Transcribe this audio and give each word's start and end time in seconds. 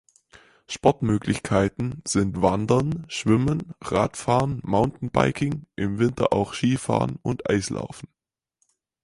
Sportmöglichkeiten 0.67 2.01
sind 2.07 2.41
Wandern, 2.41 3.05
Schwimmen, 3.07 3.71
Radfahren 3.81 4.53
und 4.55 4.63
Mountainbiking, 4.65 5.67
im 5.75 5.99
Winter 5.99 6.33
auch 6.33 6.55
Skifahren 6.55 7.17
und 7.21 7.47
Eislaufen. 7.47 8.09